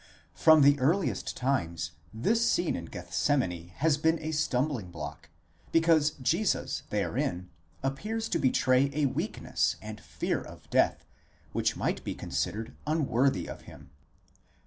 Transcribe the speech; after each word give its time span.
From 0.33 0.63
the 0.63 0.79
earliest 0.79 1.37
times 1.37 1.91
this 2.11 2.43
scene 2.49 2.75
in 2.75 2.85
Gethsemane 2.85 3.67
has 3.75 3.97
been 3.99 4.17
a 4.17 4.31
stumbling 4.31 4.89
block, 4.89 5.29
because 5.71 6.09
Jesus 6.19 6.81
therein 6.89 7.51
appears 7.83 8.27
to 8.29 8.39
betray 8.39 8.89
a 8.93 9.05
weakness 9.05 9.75
and 9.79 10.01
fear 10.01 10.41
of 10.41 10.67
death 10.71 11.05
which 11.53 11.75
might 11.77 12.03
be 12.03 12.15
considered 12.15 12.75
unworthy 12.87 13.47
of 13.47 13.61
him. 13.69 13.91